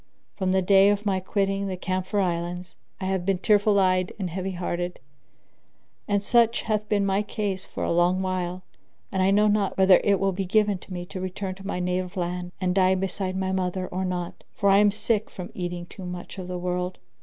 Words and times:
From 0.35 0.51
the 0.51 0.63
day 0.63 0.89
of 0.89 1.05
my 1.05 1.19
quitting 1.19 1.67
the 1.67 1.77
Camphor 1.77 2.19
Islands, 2.19 2.73
I 2.99 3.05
have 3.05 3.23
been 3.23 3.37
tearful 3.37 3.79
eyed 3.79 4.13
and 4.17 4.31
heavy 4.31 4.53
hearted, 4.53 4.97
and 6.07 6.23
such 6.23 6.63
hath 6.63 6.89
been 6.89 7.05
my 7.05 7.21
case 7.21 7.65
for 7.65 7.83
a 7.83 7.91
long 7.91 8.19
while 8.23 8.63
and 9.11 9.21
I 9.21 9.29
know 9.29 9.45
not 9.47 9.77
whether 9.77 10.01
it 10.03 10.19
will 10.19 10.31
be 10.31 10.43
given 10.45 10.79
me 10.89 11.05
to 11.05 11.21
return 11.21 11.53
to 11.53 11.67
my 11.67 11.79
native 11.79 12.17
land 12.17 12.51
and 12.59 12.73
die 12.73 12.95
beside 12.95 13.35
my 13.37 13.51
mother 13.51 13.87
or 13.89 14.03
not; 14.03 14.43
for 14.55 14.71
I 14.71 14.79
am 14.79 14.89
sick 14.91 15.29
from 15.29 15.51
eating 15.53 15.85
too 15.85 16.07
much 16.07 16.39
of 16.39 16.47
the 16.47 16.57
world. 16.57 16.97